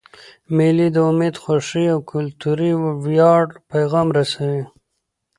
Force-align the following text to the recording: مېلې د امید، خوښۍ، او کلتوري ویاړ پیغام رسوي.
مېلې 0.55 0.87
د 0.91 0.97
امید، 1.09 1.35
خوښۍ، 1.43 1.85
او 1.93 1.99
کلتوري 2.11 2.71
ویاړ 3.05 3.43
پیغام 3.71 4.07
رسوي. 4.17 4.63